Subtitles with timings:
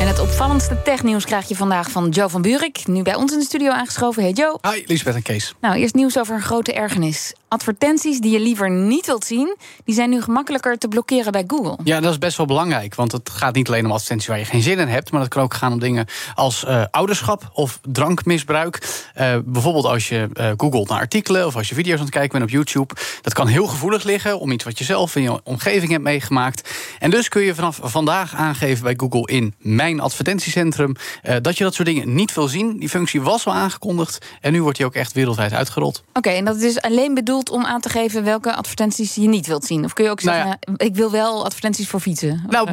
[0.00, 2.86] En het opvallendste technieuws krijg je vandaag van Joe van Buurik.
[2.86, 4.22] Nu bij ons in de studio aangeschoven.
[4.22, 4.58] Hey Joe.
[4.72, 5.54] Hi, Lisbeth en Kees.
[5.60, 7.32] Nou, eerst nieuws over een grote ergernis.
[7.52, 11.78] Advertenties die je liever niet wilt zien, die zijn nu gemakkelijker te blokkeren bij Google.
[11.84, 12.94] Ja, dat is best wel belangrijk.
[12.94, 15.10] Want het gaat niet alleen om advertenties waar je geen zin in hebt.
[15.10, 19.04] Maar het kan ook gaan om dingen als uh, ouderschap of drankmisbruik.
[19.20, 22.30] Uh, bijvoorbeeld als je uh, googelt naar artikelen of als je video's aan het kijken
[22.32, 22.94] bent op YouTube.
[23.20, 26.70] Dat kan heel gevoelig liggen om iets wat je zelf in je omgeving hebt meegemaakt.
[26.98, 30.94] En dus kun je vanaf vandaag aangeven bij Google in mijn advertentiecentrum
[31.42, 32.78] dat je dat soort dingen niet wil zien.
[32.78, 36.02] Die functie was al aangekondigd en nu wordt die ook echt wereldwijd uitgerold.
[36.08, 39.46] Oké, okay, en dat is alleen bedoeld om aan te geven welke advertenties je niet
[39.46, 39.84] wilt zien?
[39.84, 40.84] Of kun je ook zeggen, nou ja.
[40.84, 42.44] ik wil wel advertenties voor fietsen?
[42.48, 42.68] Nou,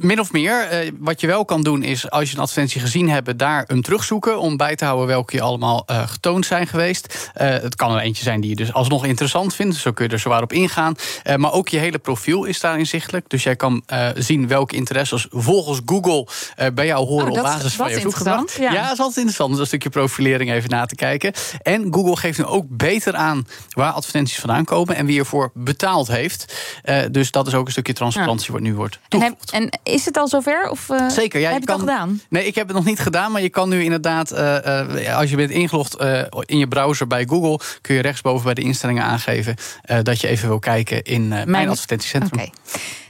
[0.00, 0.84] min of meer.
[0.84, 3.82] Uh, wat je wel kan doen is, als je een advertentie gezien hebt, daar hem
[3.82, 7.30] terugzoeken om bij te houden welke je allemaal uh, getoond zijn geweest.
[7.40, 9.76] Uh, het kan er eentje zijn die je dus alsnog interessant vindt.
[9.76, 10.94] Zo kun je er zowaar op ingaan.
[11.36, 13.28] maar ook je hele profiel is daar inzichtelijk.
[13.28, 16.26] Dus jij kan zien welke interesses volgens Google
[16.74, 18.58] bij jou horen oh, op basis van je zoekgedrag.
[18.58, 18.72] Ja.
[18.72, 19.50] ja, dat is altijd interessant.
[19.50, 21.32] Dus een stukje profilering even na te kijken.
[21.62, 26.08] En Google geeft nu ook beter aan waar advertenties vandaan komen en wie ervoor betaald
[26.08, 26.54] heeft.
[26.84, 29.50] Uh, dus dat is ook een stukje transparantie wat nu wordt toegevoegd.
[29.50, 30.70] En, en, is het al zover?
[30.70, 32.20] Of, uh, Zeker, ja, heb je, het al gedaan?
[32.28, 35.36] Nee, ik heb het nog niet gedaan, maar je kan nu inderdaad, uh, als je
[35.36, 35.96] bent ingelogd
[36.44, 39.56] in je browser bij Google, kun je rechtsboven bij de instellingen aangeven
[40.02, 42.40] dat je even wil kijken in mijn, mijn advertentiecentrum.
[42.40, 42.52] Okay.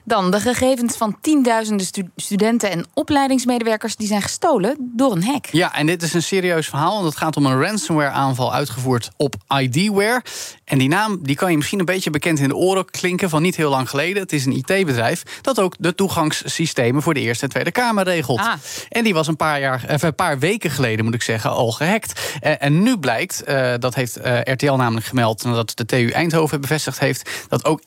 [0.07, 5.47] Dan de gegevens van tienduizenden stu studenten en opleidingsmedewerkers die zijn gestolen door een hack.
[5.47, 9.35] Ja, en dit is een serieus verhaal, want het gaat om een ransomware-aanval uitgevoerd op
[9.61, 10.23] IDware.
[10.65, 13.43] En die naam die kan je misschien een beetje bekend in de oren klinken van
[13.43, 14.23] niet heel lang geleden.
[14.23, 18.41] Het is een IT-bedrijf dat ook de toegangssystemen voor de Eerste en Tweede Kamer regelt.
[18.41, 18.53] Ah.
[18.89, 21.73] En die was een paar, jaar, of een paar weken geleden, moet ik zeggen, al
[21.73, 22.21] gehackt.
[22.41, 26.99] En, nu blijkt, uh, dat heeft uh, RTL namelijk gemeld, nadat de TU Eindhoven bevestigd
[26.99, 27.81] heeft, dat ook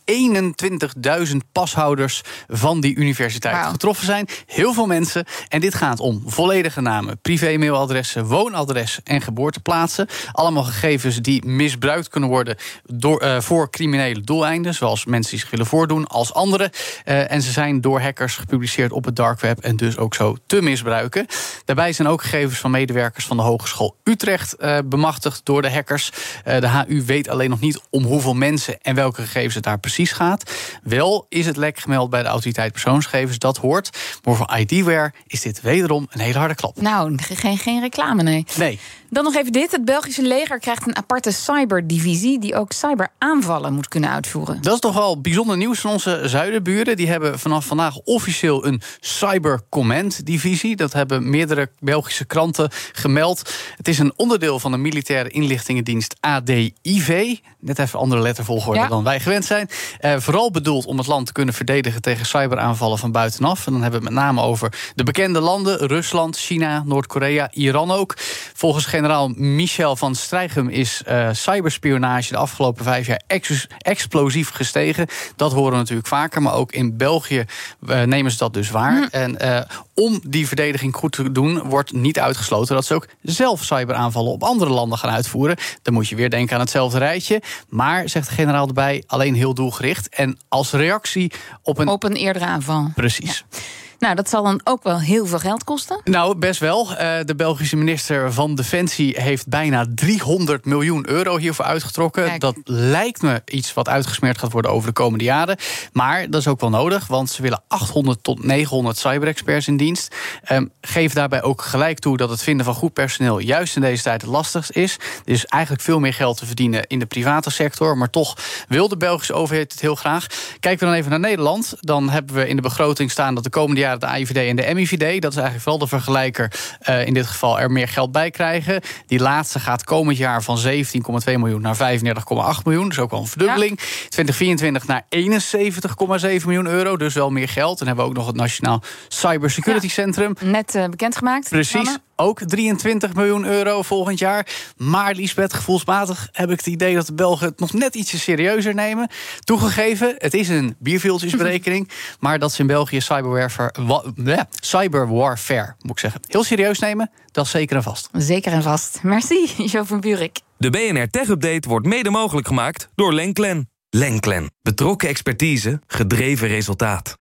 [1.32, 2.09] 21.000 pashouders
[2.48, 3.72] van die universiteit wow.
[3.72, 4.28] getroffen zijn.
[4.46, 5.26] Heel veel mensen.
[5.48, 10.08] En dit gaat om volledige namen, privé-mailadressen, woonadres en geboorteplaatsen.
[10.32, 14.74] Allemaal gegevens die misbruikt kunnen worden door, uh, voor criminele doeleinden.
[14.74, 16.70] Zoals mensen die zich willen voordoen als anderen.
[17.06, 20.38] Uh, en ze zijn door hackers gepubliceerd op het dark web en dus ook zo
[20.46, 21.26] te misbruiken.
[21.66, 26.12] Daarbij zijn ook gegevens van medewerkers van de Hogeschool Utrecht uh, bemachtigd door de hackers.
[26.44, 30.12] de HU weet alleen nog niet om hoeveel mensen en welke gegevens het daar precies
[30.12, 30.52] gaat.
[30.84, 33.38] Wel is het lek gemeld bij de autoriteit persoonsgegevens.
[33.38, 33.98] Dat hoort.
[34.24, 36.82] Maar voor IDware is dit wederom een hele harde klap.
[36.82, 38.46] Nou, geen, geen reclame, nee.
[38.58, 38.80] Nee.
[39.10, 39.72] Dan nog even dit.
[39.72, 42.40] Het Belgische leger krijgt een aparte cyberdivisie...
[42.40, 44.62] die ook cyberaanvallen moet kunnen uitvoeren.
[44.62, 46.98] Dat is toch wel bijzonder nieuws van onze zuidenburen.
[46.98, 50.76] Die hebben vanaf vandaag officieel een Cyber Command divisie.
[50.76, 53.54] Dat hebben meerdere Belgische kranten gemeld.
[53.78, 57.38] Het is een onderdeel van de militaire inlichtingendienst ADIV.
[57.60, 58.88] Net even andere lettervolgorde ja.
[58.88, 59.70] dan wij gewend zijn.
[60.02, 62.02] Uh, vooral bedoeld om het land te kunnen verdedigen...
[62.02, 63.66] tegen cyberaanvallen van buitenaf.
[63.66, 65.78] En dan hebben we het met name over de bekende landen...
[65.78, 68.14] Rusland, China, Noord-Korea, Iran ook.
[68.54, 75.08] Volgens generaal Michel van Strijgem is uh, cyberspionage de afgelopen vijf jaar ex explosief gestegen.
[75.36, 77.46] Dat horen we natuurlijk vaker, maar ook in België
[77.88, 78.98] uh, nemen ze dat dus waar.
[78.98, 79.08] Hm.
[79.12, 79.62] En uh,
[79.94, 84.44] om die verdediging goed te doen, wordt niet uitgesloten dat ze ook zelf cyberaanvallen op
[84.44, 85.58] andere landen gaan uitvoeren.
[85.82, 87.42] Dan moet je weer denken aan hetzelfde rijtje.
[87.70, 90.10] Maar, zegt de generaal erbij, alleen heel doelgericht.
[90.10, 91.88] En als reactie op een.
[91.88, 92.92] Op een eerdere aanval.
[92.96, 93.46] Precies.
[93.50, 93.60] Ja.
[94.00, 96.02] Nou, dat zal dan ook wel heel veel geld kosten?
[96.04, 96.92] Nou, best wel.
[96.92, 102.26] Uh, de Belgische minister van Defensie heeft bijna 300 miljoen euro hiervoor uitgetrokken.
[102.26, 102.42] Kijk.
[102.42, 105.58] Dat lijkt me iets wat uitgesmeerd gaat worden over de komende jaren.
[105.94, 110.16] Maar dat is ook wel nodig, want ze willen 800 tot 900 cyberexperts in dienst.
[110.52, 114.04] Um, geef daarbij ook gelijk toe dat het vinden van goed personeel juist in deze
[114.04, 114.94] tijd het lastigst is.
[115.26, 117.98] Er is eigenlijk veel meer geld te verdienen in de private sector.
[117.98, 118.38] Maar toch
[118.68, 120.28] wil de Belgische overheid het heel graag.
[120.60, 121.74] Kijken we dan even naar Nederland.
[121.80, 124.74] Dan hebben we in de begroting staan dat de komende jaren de AIVD en de
[124.74, 126.52] MIVD, dat is eigenlijk vooral de vergelijker,
[126.90, 128.82] uh, in dit geval er meer geld bij krijgen.
[129.06, 132.88] Die laatste gaat komend jaar van 17,2 miljoen naar 35,8 miljoen.
[132.90, 133.80] Dus ook wel een verdubbeling.
[133.80, 133.86] Ja.
[134.10, 136.98] 2024 naar 71,7 miljoen euro.
[136.98, 137.78] Dus wel meer geld.
[137.78, 139.92] Dan hebben we ook nog het Nationaal Cybersecurity ja.
[139.92, 140.34] Centrum.
[140.40, 141.50] Net uh, bekendgemaakt.
[141.50, 141.98] Precies.
[142.20, 144.48] Ook 23 miljoen euro volgend jaar.
[144.78, 148.74] Maar Liesbeth, gevoelsmatig heb ik het idee dat de Belgen het nog net ietsje serieuzer
[148.74, 149.10] nemen.
[149.40, 151.90] Toegegeven, het is een bierveeltjesberekening.
[152.20, 157.52] maar dat ze in België cyberwarfare, cyberwarfare, moet ik zeggen, heel serieus nemen, dat is
[157.52, 158.10] zeker en vast.
[158.14, 159.00] Zeker en vast.
[159.04, 160.40] Merci, Jo van Buurik.
[160.58, 163.70] De BNR Tech Update wordt mede mogelijk gemaakt door Lenklen.
[163.90, 164.52] Lenklen.
[164.62, 167.18] Betrokken expertise, gedreven resultaat.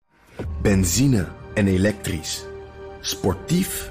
[0.62, 2.44] Benzine en elektrisch.
[3.00, 3.90] Sportief